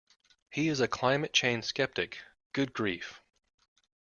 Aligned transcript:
He 0.49 0.67
is 0.67 0.79
a 0.79 0.87
climate 0.87 1.31
change 1.31 1.65
sceptic. 1.65 2.17
Good 2.53 2.73
grief! 2.73 3.21